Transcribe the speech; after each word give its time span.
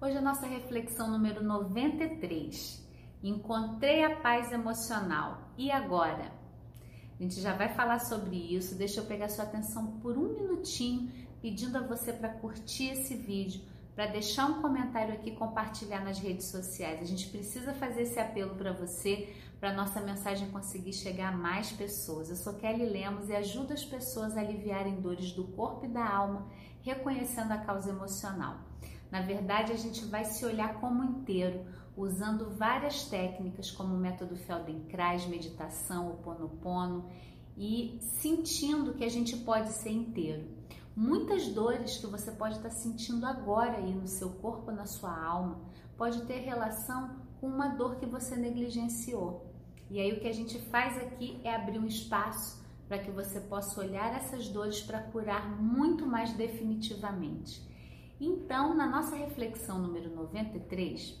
Hoje 0.00 0.16
a 0.16 0.20
nossa 0.20 0.46
reflexão 0.46 1.10
número 1.10 1.42
93. 1.42 2.86
Encontrei 3.20 4.04
a 4.04 4.14
paz 4.20 4.52
emocional. 4.52 5.50
E 5.58 5.72
agora? 5.72 6.30
A 7.18 7.20
gente 7.20 7.40
já 7.40 7.52
vai 7.52 7.68
falar 7.70 7.98
sobre 7.98 8.36
isso. 8.36 8.76
Deixa 8.76 9.00
eu 9.00 9.06
pegar 9.06 9.28
sua 9.28 9.42
atenção 9.42 9.98
por 9.98 10.16
um 10.16 10.34
minutinho, 10.34 11.10
pedindo 11.42 11.78
a 11.78 11.80
você 11.80 12.12
para 12.12 12.28
curtir 12.28 12.90
esse 12.90 13.16
vídeo, 13.16 13.60
para 13.96 14.06
deixar 14.06 14.46
um 14.46 14.62
comentário 14.62 15.14
aqui, 15.14 15.32
compartilhar 15.32 16.04
nas 16.04 16.20
redes 16.20 16.48
sociais. 16.48 17.02
A 17.02 17.04
gente 17.04 17.28
precisa 17.30 17.74
fazer 17.74 18.02
esse 18.02 18.20
apelo 18.20 18.54
para 18.54 18.72
você, 18.72 19.34
para 19.58 19.72
nossa 19.72 20.00
mensagem 20.00 20.48
conseguir 20.52 20.92
chegar 20.92 21.32
a 21.32 21.36
mais 21.36 21.72
pessoas. 21.72 22.30
Eu 22.30 22.36
sou 22.36 22.54
Kelly 22.54 22.86
Lemos 22.86 23.28
e 23.30 23.34
ajudo 23.34 23.72
as 23.72 23.84
pessoas 23.84 24.36
a 24.36 24.42
aliviarem 24.42 25.00
dores 25.00 25.32
do 25.32 25.42
corpo 25.42 25.86
e 25.86 25.88
da 25.88 26.08
alma, 26.08 26.46
reconhecendo 26.82 27.50
a 27.50 27.58
causa 27.58 27.90
emocional. 27.90 28.67
Na 29.10 29.22
verdade, 29.22 29.72
a 29.72 29.76
gente 29.76 30.04
vai 30.04 30.24
se 30.24 30.44
olhar 30.44 30.80
como 30.80 31.02
inteiro, 31.02 31.64
usando 31.96 32.50
várias 32.50 33.04
técnicas 33.04 33.70
como 33.70 33.94
o 33.94 33.98
método 33.98 34.36
Feldenkrais, 34.36 35.26
meditação, 35.26 36.10
o 36.10 36.16
Ponopono 36.18 37.08
e 37.56 37.98
sentindo 38.00 38.94
que 38.94 39.04
a 39.04 39.08
gente 39.08 39.36
pode 39.38 39.70
ser 39.72 39.90
inteiro. 39.90 40.46
Muitas 40.94 41.48
dores 41.48 41.96
que 41.96 42.06
você 42.06 42.30
pode 42.32 42.56
estar 42.56 42.70
sentindo 42.70 43.24
agora 43.24 43.78
aí 43.78 43.94
no 43.94 44.06
seu 44.06 44.30
corpo, 44.30 44.70
na 44.70 44.86
sua 44.86 45.16
alma, 45.16 45.60
pode 45.96 46.22
ter 46.22 46.40
relação 46.40 47.16
com 47.40 47.48
uma 47.48 47.68
dor 47.68 47.96
que 47.96 48.06
você 48.06 48.36
negligenciou. 48.36 49.46
E 49.90 49.98
aí 49.98 50.12
o 50.12 50.20
que 50.20 50.28
a 50.28 50.32
gente 50.32 50.58
faz 50.70 50.96
aqui 50.98 51.40
é 51.42 51.54
abrir 51.54 51.78
um 51.78 51.86
espaço 51.86 52.62
para 52.86 52.98
que 52.98 53.10
você 53.10 53.40
possa 53.40 53.80
olhar 53.80 54.14
essas 54.16 54.48
dores 54.48 54.80
para 54.80 55.02
curar 55.02 55.60
muito 55.60 56.06
mais 56.06 56.32
definitivamente. 56.32 57.66
Então, 58.20 58.74
na 58.74 58.86
nossa 58.86 59.14
reflexão 59.14 59.78
número 59.78 60.14
93, 60.14 61.16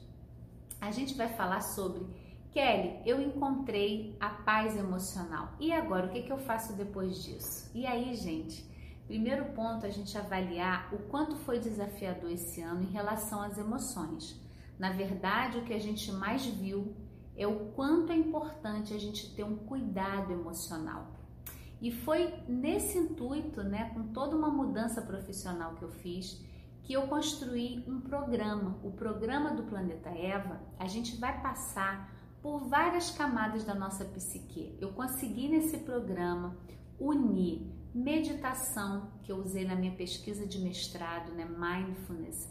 a 0.80 0.90
gente 0.90 1.14
vai 1.14 1.28
falar 1.28 1.60
sobre 1.60 2.04
Kelly, 2.50 3.00
eu 3.06 3.20
encontrei 3.20 4.16
a 4.18 4.30
paz 4.30 4.76
emocional. 4.76 5.52
E 5.60 5.72
agora, 5.72 6.06
o 6.06 6.10
que, 6.10 6.22
que 6.22 6.32
eu 6.32 6.38
faço 6.38 6.72
depois 6.74 7.22
disso? 7.22 7.70
E 7.74 7.86
aí, 7.86 8.14
gente, 8.16 8.64
primeiro 9.06 9.44
ponto 9.52 9.86
a 9.86 9.90
gente 9.90 10.16
avaliar 10.18 10.92
o 10.92 10.98
quanto 11.08 11.36
foi 11.36 11.60
desafiador 11.60 12.30
esse 12.32 12.60
ano 12.60 12.82
em 12.82 12.90
relação 12.90 13.42
às 13.42 13.58
emoções. 13.58 14.40
Na 14.78 14.90
verdade, 14.90 15.58
o 15.58 15.64
que 15.64 15.74
a 15.74 15.78
gente 15.78 16.10
mais 16.10 16.46
viu 16.46 16.96
é 17.36 17.46
o 17.46 17.70
quanto 17.76 18.10
é 18.10 18.16
importante 18.16 18.92
a 18.92 18.98
gente 18.98 19.34
ter 19.34 19.44
um 19.44 19.56
cuidado 19.56 20.32
emocional. 20.32 21.06
E 21.80 21.92
foi 21.92 22.34
nesse 22.48 22.98
intuito, 22.98 23.62
né, 23.62 23.90
com 23.94 24.08
toda 24.08 24.36
uma 24.36 24.48
mudança 24.48 25.00
profissional 25.00 25.74
que 25.76 25.82
eu 25.82 25.90
fiz, 25.90 26.44
que 26.88 26.94
eu 26.94 27.06
construí 27.06 27.84
um 27.86 28.00
programa, 28.00 28.80
o 28.82 28.90
programa 28.90 29.50
do 29.50 29.64
Planeta 29.64 30.08
Eva. 30.08 30.58
A 30.78 30.86
gente 30.86 31.16
vai 31.16 31.38
passar 31.42 32.10
por 32.40 32.60
várias 32.60 33.10
camadas 33.10 33.62
da 33.62 33.74
nossa 33.74 34.06
psique. 34.06 34.74
Eu 34.80 34.94
consegui 34.94 35.50
nesse 35.50 35.76
programa 35.76 36.56
unir 36.98 37.70
meditação, 37.94 39.12
que 39.22 39.30
eu 39.30 39.36
usei 39.36 39.66
na 39.66 39.76
minha 39.76 39.92
pesquisa 39.92 40.46
de 40.46 40.58
mestrado, 40.60 41.30
né, 41.32 41.44
mindfulness, 41.44 42.50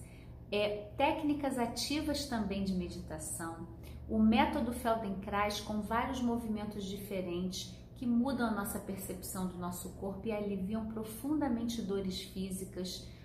é, 0.51 0.91
técnicas 0.95 1.57
ativas 1.57 2.27
também 2.27 2.63
de 2.63 2.75
meditação, 2.75 3.67
o 4.07 4.19
método 4.19 4.71
Feldenkrais 4.71 5.59
com 5.61 5.81
vários 5.81 6.21
movimentos 6.21 6.85
diferentes 6.85 7.75
que 7.95 8.05
mudam 8.05 8.45
a 8.45 8.51
nossa 8.51 8.77
percepção 8.77 9.47
do 9.47 9.57
nosso 9.57 9.89
corpo 9.93 10.27
e 10.27 10.31
aliviam 10.31 10.85
profundamente 10.85 11.81
dores 11.81 12.21
físicas 12.21 13.16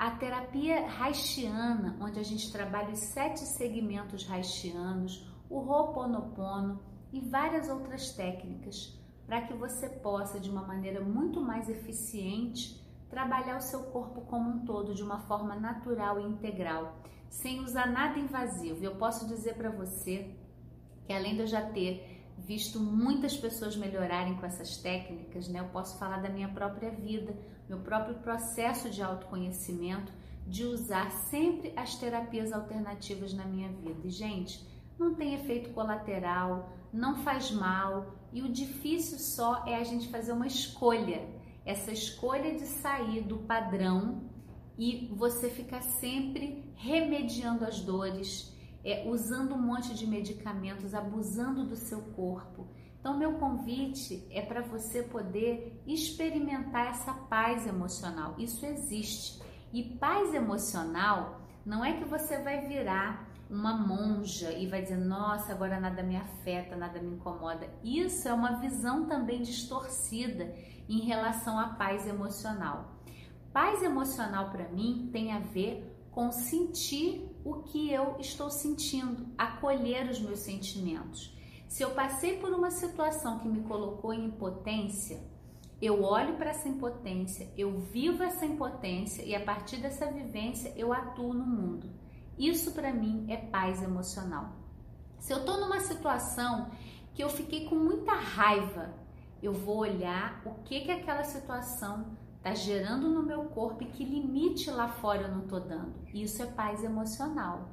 a 0.00 0.12
terapia 0.12 0.86
haitiana, 0.98 1.94
onde 2.00 2.18
a 2.18 2.22
gente 2.22 2.50
trabalha 2.50 2.90
os 2.90 3.00
sete 3.00 3.40
segmentos 3.40 4.26
haitianos, 4.30 5.30
o 5.50 5.58
Ho'oponopono 5.58 6.80
e 7.12 7.20
várias 7.20 7.68
outras 7.68 8.10
técnicas, 8.14 8.98
para 9.26 9.42
que 9.42 9.52
você 9.52 9.90
possa, 9.90 10.40
de 10.40 10.48
uma 10.48 10.66
maneira 10.66 11.04
muito 11.04 11.38
mais 11.42 11.68
eficiente, 11.68 12.82
trabalhar 13.10 13.58
o 13.58 13.60
seu 13.60 13.82
corpo 13.90 14.22
como 14.22 14.48
um 14.48 14.64
todo 14.64 14.94
de 14.94 15.02
uma 15.02 15.20
forma 15.26 15.54
natural 15.54 16.18
e 16.18 16.24
integral, 16.24 16.96
sem 17.28 17.60
usar 17.60 17.86
nada 17.86 18.18
invasivo. 18.18 18.82
Eu 18.82 18.96
posso 18.96 19.28
dizer 19.28 19.54
para 19.56 19.68
você 19.68 20.34
que 21.04 21.12
além 21.12 21.34
de 21.34 21.42
eu 21.42 21.46
já 21.46 21.60
ter 21.60 22.09
visto 22.46 22.80
muitas 22.80 23.36
pessoas 23.36 23.76
melhorarem 23.76 24.36
com 24.36 24.46
essas 24.46 24.76
técnicas, 24.76 25.48
né? 25.48 25.60
Eu 25.60 25.68
posso 25.68 25.98
falar 25.98 26.18
da 26.18 26.28
minha 26.28 26.48
própria 26.48 26.90
vida, 26.90 27.34
meu 27.68 27.78
próprio 27.78 28.16
processo 28.16 28.90
de 28.90 29.02
autoconhecimento, 29.02 30.12
de 30.46 30.64
usar 30.64 31.10
sempre 31.10 31.72
as 31.76 31.94
terapias 31.94 32.52
alternativas 32.52 33.32
na 33.32 33.44
minha 33.44 33.68
vida. 33.68 34.00
E, 34.04 34.10
gente, 34.10 34.66
não 34.98 35.14
tem 35.14 35.34
efeito 35.34 35.70
colateral, 35.70 36.70
não 36.92 37.22
faz 37.22 37.50
mal, 37.50 38.14
e 38.32 38.42
o 38.42 38.52
difícil 38.52 39.18
só 39.18 39.64
é 39.66 39.76
a 39.76 39.84
gente 39.84 40.08
fazer 40.08 40.32
uma 40.32 40.46
escolha. 40.46 41.28
Essa 41.64 41.92
escolha 41.92 42.54
de 42.54 42.66
sair 42.66 43.22
do 43.22 43.38
padrão 43.38 44.22
e 44.78 45.08
você 45.14 45.50
ficar 45.50 45.82
sempre 45.82 46.72
remediando 46.74 47.64
as 47.64 47.80
dores, 47.80 48.56
é, 48.84 49.08
usando 49.08 49.54
um 49.54 49.60
monte 49.60 49.94
de 49.94 50.06
medicamentos, 50.06 50.94
abusando 50.94 51.64
do 51.64 51.76
seu 51.76 52.00
corpo. 52.00 52.66
Então, 52.98 53.16
meu 53.16 53.34
convite 53.34 54.26
é 54.30 54.42
para 54.42 54.60
você 54.60 55.02
poder 55.02 55.82
experimentar 55.86 56.88
essa 56.88 57.12
paz 57.12 57.66
emocional. 57.66 58.34
Isso 58.38 58.64
existe. 58.66 59.40
E 59.72 59.82
paz 59.82 60.34
emocional 60.34 61.40
não 61.64 61.84
é 61.84 61.94
que 61.94 62.04
você 62.04 62.42
vai 62.42 62.66
virar 62.66 63.28
uma 63.48 63.74
monja 63.74 64.52
e 64.52 64.66
vai 64.66 64.82
dizer, 64.82 64.98
nossa, 64.98 65.52
agora 65.52 65.80
nada 65.80 66.02
me 66.02 66.16
afeta, 66.16 66.76
nada 66.76 67.00
me 67.00 67.14
incomoda. 67.14 67.68
Isso 67.82 68.28
é 68.28 68.32
uma 68.32 68.60
visão 68.60 69.06
também 69.06 69.42
distorcida 69.42 70.54
em 70.88 71.00
relação 71.00 71.58
à 71.58 71.70
paz 71.70 72.06
emocional. 72.06 72.96
Paz 73.52 73.82
emocional 73.82 74.50
para 74.50 74.68
mim 74.68 75.08
tem 75.12 75.32
a 75.32 75.40
ver 75.40 75.99
com 76.10 76.32
sentir 76.32 77.28
o 77.44 77.62
que 77.62 77.92
eu 77.92 78.16
estou 78.18 78.50
sentindo, 78.50 79.26
acolher 79.38 80.10
os 80.10 80.20
meus 80.20 80.40
sentimentos. 80.40 81.36
Se 81.68 81.82
eu 81.82 81.90
passei 81.90 82.38
por 82.38 82.50
uma 82.50 82.70
situação 82.70 83.38
que 83.38 83.48
me 83.48 83.62
colocou 83.62 84.12
em 84.12 84.26
impotência, 84.26 85.22
eu 85.80 86.02
olho 86.02 86.34
para 86.36 86.50
essa 86.50 86.68
impotência, 86.68 87.48
eu 87.56 87.78
vivo 87.78 88.22
essa 88.22 88.44
impotência 88.44 89.22
e 89.22 89.34
a 89.34 89.44
partir 89.44 89.78
dessa 89.78 90.10
vivência 90.10 90.72
eu 90.76 90.92
atuo 90.92 91.32
no 91.32 91.46
mundo. 91.46 91.88
Isso 92.36 92.72
para 92.72 92.92
mim 92.92 93.24
é 93.28 93.36
paz 93.36 93.82
emocional. 93.82 94.52
Se 95.18 95.32
eu 95.32 95.38
estou 95.38 95.60
numa 95.60 95.80
situação 95.80 96.70
que 97.14 97.22
eu 97.22 97.28
fiquei 97.28 97.66
com 97.66 97.76
muita 97.76 98.14
raiva, 98.14 98.94
eu 99.42 99.52
vou 99.52 99.78
olhar 99.78 100.42
o 100.44 100.54
que 100.64 100.80
que 100.80 100.90
aquela 100.90 101.24
situação 101.24 102.16
está 102.40 102.54
gerando 102.54 103.10
no 103.10 103.22
meu 103.22 103.44
corpo 103.44 103.82
e 103.82 103.86
que 103.86 104.02
limite 104.02 104.70
lá 104.70 104.88
fora 104.88 105.22
eu 105.22 105.28
não 105.28 105.42
estou 105.42 105.60
dando. 105.60 105.92
Isso 106.12 106.42
é 106.42 106.46
paz 106.46 106.82
emocional. 106.82 107.68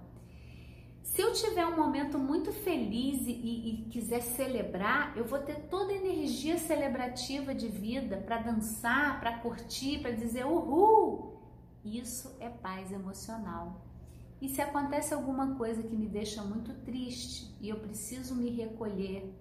Se 1.02 1.22
eu 1.22 1.32
tiver 1.32 1.66
um 1.66 1.78
momento 1.78 2.20
muito 2.20 2.52
feliz 2.52 3.26
e, 3.26 3.32
e, 3.32 3.88
quiser 3.90 4.22
celebrar, 4.22 5.16
eu 5.16 5.24
vou 5.24 5.40
ter 5.40 5.68
toda 5.70 5.94
a 5.94 5.96
energia 5.96 6.58
celebrativa 6.58 7.56
de 7.56 7.70
vida 7.70 8.18
para 8.18 8.40
dançar, 8.40 9.22
para 9.22 9.38
curtir, 9.40 10.00
para 10.00 10.12
dizer 10.12 10.46
uhul. 10.46 11.40
Isso 11.84 12.36
é 12.42 12.50
paz 12.50 12.92
emocional. 12.92 13.86
E 14.42 14.50
se 14.50 14.62
acontece 14.62 15.14
alguma 15.14 15.56
coisa 15.56 15.82
que 15.82 15.96
me 15.96 16.08
deixa 16.08 16.44
muito 16.44 16.74
triste 16.84 17.56
e 17.62 17.70
eu 17.70 17.80
preciso 17.80 18.36
me 18.36 18.50
recolher 18.50 19.34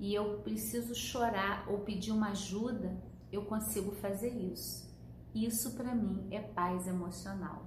e 0.00 0.12
eu 0.12 0.40
preciso 0.40 0.92
chorar 0.92 1.66
ou 1.70 1.78
pedir 1.78 2.10
uma 2.10 2.30
ajuda, 2.30 3.00
eu 3.32 3.42
consigo 3.46 3.90
fazer 3.92 4.28
isso. 4.28 4.92
Isso 5.34 5.72
para 5.72 5.94
mim 5.94 6.28
é 6.30 6.40
paz 6.40 6.86
emocional. 6.86 7.62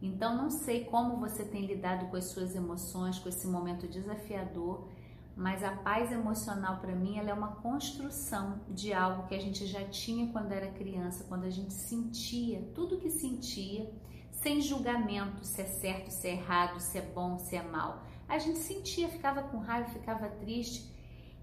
Então 0.00 0.36
não 0.36 0.50
sei 0.50 0.84
como 0.84 1.18
você 1.18 1.44
tem 1.44 1.66
lidado 1.66 2.06
com 2.06 2.16
as 2.16 2.26
suas 2.26 2.54
emoções, 2.54 3.18
com 3.18 3.28
esse 3.28 3.46
momento 3.46 3.88
desafiador, 3.88 4.88
mas 5.36 5.64
a 5.64 5.76
paz 5.76 6.12
emocional 6.12 6.78
para 6.78 6.94
mim 6.94 7.18
ela 7.18 7.30
é 7.30 7.34
uma 7.34 7.56
construção 7.56 8.60
de 8.68 8.92
algo 8.92 9.26
que 9.26 9.34
a 9.34 9.40
gente 9.40 9.66
já 9.66 9.84
tinha 9.88 10.30
quando 10.32 10.52
era 10.52 10.70
criança, 10.72 11.24
quando 11.24 11.44
a 11.44 11.50
gente 11.50 11.72
sentia 11.72 12.62
tudo 12.74 12.98
que 12.98 13.10
sentia, 13.10 13.92
sem 14.30 14.60
julgamento 14.60 15.44
se 15.44 15.62
é 15.62 15.66
certo, 15.66 16.10
se 16.10 16.28
é 16.28 16.32
errado, 16.32 16.80
se 16.80 16.98
é 16.98 17.02
bom, 17.02 17.38
se 17.38 17.56
é 17.56 17.62
mal. 17.62 18.02
A 18.28 18.38
gente 18.38 18.58
sentia, 18.58 19.08
ficava 19.08 19.42
com 19.42 19.58
raiva, 19.58 19.90
ficava 19.90 20.28
triste, 20.28 20.92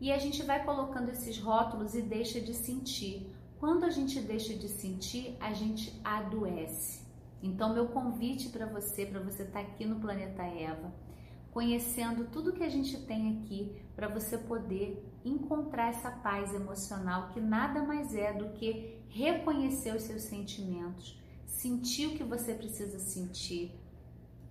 e 0.02 0.12
a 0.12 0.18
gente 0.18 0.44
vai 0.44 0.64
colocando 0.64 1.10
esses 1.10 1.38
rótulos 1.40 1.94
e 1.94 2.02
deixa 2.02 2.40
de 2.40 2.54
sentir. 2.54 3.34
Quando 3.60 3.84
a 3.84 3.90
gente 3.90 4.22
deixa 4.22 4.54
de 4.54 4.70
sentir, 4.70 5.36
a 5.38 5.52
gente 5.52 6.00
adoece. 6.02 7.06
Então, 7.44 7.74
meu 7.74 7.90
convite 7.90 8.48
para 8.50 8.66
você, 8.66 9.06
para 9.06 9.20
você 9.20 9.44
estar 9.44 9.60
tá 9.60 9.68
aqui 9.68 9.86
no 9.86 10.00
Planeta 10.00 10.44
Eva, 10.44 10.94
conhecendo 11.52 12.30
tudo 12.32 12.54
que 12.54 12.64
a 12.64 12.70
gente 12.70 12.98
tem 13.06 13.38
aqui, 13.38 13.76
para 13.98 14.08
você 14.08 14.38
poder 14.38 15.06
encontrar 15.26 15.90
essa 15.90 16.10
paz 16.10 16.54
emocional 16.54 17.30
que 17.34 17.42
nada 17.42 17.84
mais 17.84 18.16
é 18.16 18.32
do 18.32 18.50
que 18.54 18.98
reconhecer 19.10 19.94
os 19.94 20.04
seus 20.04 20.24
sentimentos, 20.24 21.20
sentir 21.46 22.08
o 22.08 22.16
que 22.16 22.24
você 22.24 22.54
precisa 22.54 22.98
sentir, 22.98 23.78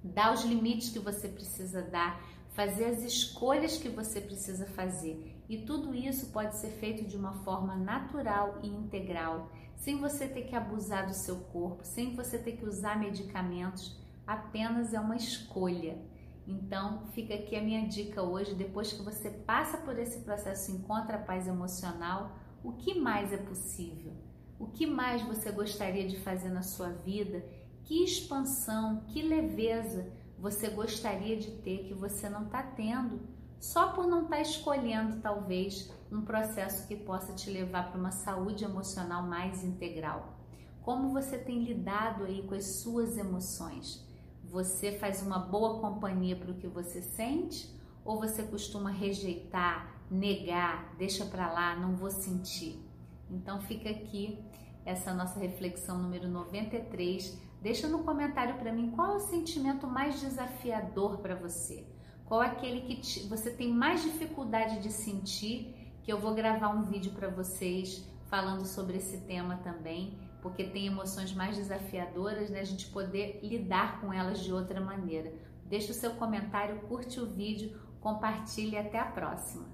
dar 0.05 0.35
os 0.35 0.45
limites 0.45 0.91
que 0.91 0.99
você 0.99 1.29
precisa 1.29 1.81
dar, 1.81 2.23
fazer 2.59 2.87
as 2.87 3.05
escolhas 3.05 3.77
que 3.77 3.89
você 3.89 4.21
precisa 4.21 4.67
fazer. 4.67 5.41
E 5.49 5.59
tudo 5.59 5.95
isso 5.95 6.33
pode 6.33 6.57
ser 6.57 6.71
feito 6.71 7.05
de 7.05 7.17
uma 7.17 7.35
forma 7.45 7.77
natural 7.77 8.59
e 8.65 8.67
integral, 8.67 9.49
sem 9.77 10.01
você 10.01 10.27
ter 10.27 10.43
que 10.43 10.57
abusar 10.57 11.07
do 11.07 11.15
seu 11.15 11.37
corpo, 11.37 11.85
sem 11.85 12.17
você 12.17 12.37
ter 12.37 12.57
que 12.57 12.65
usar 12.65 12.99
medicamentos, 12.99 13.97
apenas 14.27 14.93
é 14.93 14.99
uma 14.99 15.15
escolha. 15.15 16.03
Então, 16.49 17.07
fica 17.13 17.33
aqui 17.33 17.55
a 17.55 17.63
minha 17.63 17.87
dica 17.87 18.25
hoje, 18.25 18.57
depois 18.57 18.93
que 18.93 19.05
você 19.05 19.31
passa 19.31 19.79
por 19.79 19.97
esse 19.97 20.25
processo 20.25 20.73
encontra 20.73 21.17
a 21.17 21.23
paz 21.23 21.47
emocional, 21.47 22.37
o 22.65 22.73
que 22.73 22.99
mais 22.99 23.33
é 23.33 23.37
possível? 23.37 24.15
O 24.59 24.67
que 24.67 24.85
mais 24.85 25.23
você 25.23 25.53
gostaria 25.53 26.09
de 26.09 26.19
fazer 26.19 26.49
na 26.49 26.63
sua 26.63 26.89
vida? 26.89 27.41
Que 27.85 28.03
expansão, 28.03 29.05
que 29.07 29.23
leveza 29.23 30.18
você 30.39 30.69
gostaria 30.69 31.37
de 31.37 31.51
ter 31.51 31.85
que 31.85 31.95
você 31.95 32.29
não 32.29 32.45
está 32.45 32.63
tendo, 32.63 33.21
só 33.59 33.93
por 33.93 34.07
não 34.07 34.25
estar 34.25 34.37
tá 34.37 34.43
escolhendo 34.43 35.21
talvez 35.21 35.93
um 36.11 36.23
processo 36.23 36.87
que 36.87 36.97
possa 36.97 37.33
te 37.33 37.51
levar 37.51 37.91
para 37.91 37.99
uma 37.99 38.13
saúde 38.13 38.65
emocional 38.65 39.23
mais 39.23 39.65
integral. 39.65 40.39
Como 40.83 41.13
você 41.13 41.37
tem 41.37 41.65
lidado 41.65 42.25
aí 42.25 42.43
com 42.45 42.55
as 42.55 42.81
suas 42.81 43.19
emoções? 43.19 44.07
Você 44.45 44.93
faz 44.93 45.23
uma 45.23 45.39
boa 45.39 45.81
companhia 45.81 46.37
para 46.37 46.53
o 46.53 46.55
que 46.55 46.67
você 46.67 47.03
sente 47.03 47.69
ou 48.05 48.19
você 48.19 48.43
costuma 48.45 48.91
rejeitar, 48.91 50.03
negar, 50.11 50.95
deixa 50.97 51.27
para 51.27 51.53
lá, 51.53 51.77
não 51.77 51.97
vou 51.97 52.11
sentir? 52.11 52.83
Então 53.31 53.61
fica 53.61 53.91
aqui 53.91 54.43
essa 54.87 55.13
nossa 55.13 55.39
reflexão 55.39 55.99
número 55.99 56.29
93. 56.29 57.39
Deixa 57.61 57.89
no 57.89 58.05
comentário 58.05 58.57
para 58.57 58.73
mim 58.73 58.91
qual 58.91 59.13
é 59.13 59.17
o 59.17 59.21
sentimento 59.21 59.87
mais 59.87 60.21
desafiador 60.21 61.19
para 61.19 61.35
você. 61.35 61.87
Qual 62.25 62.43
é 62.43 62.47
aquele 62.47 62.83
que 62.83 62.97
te, 62.97 63.27
você 63.27 63.51
tem 63.51 63.73
mais 63.73 64.03
dificuldade 64.03 64.81
de 64.81 64.93
sentir? 64.93 65.75
Que 66.03 66.13
eu 66.13 66.19
vou 66.19 66.35
gravar 66.35 66.69
um 66.69 66.83
vídeo 66.83 67.13
para 67.13 67.29
vocês 67.29 68.07
falando 68.27 68.65
sobre 68.67 68.99
esse 68.99 69.19
tema 69.23 69.57
também 69.57 70.19
porque 70.41 70.65
tem 70.65 70.87
emoções 70.87 71.35
mais 71.35 71.57
desafiadoras, 71.57 72.51
né? 72.51 72.61
A 72.61 72.65
gente 72.65 72.87
poder 72.87 73.41
lidar 73.43 74.01
com 74.01 74.13
elas 74.13 74.41
de 74.41 74.53
outra 74.53 74.81
maneira. 74.81 75.33
Deixa 75.67 75.91
o 75.91 75.95
seu 75.95 76.13
comentário, 76.13 76.81
curte 76.89 77.21
o 77.21 77.27
vídeo, 77.27 77.79
compartilhe 78.01 78.73
e 78.73 78.79
até 78.79 78.99
a 78.99 79.05
próxima. 79.05 79.67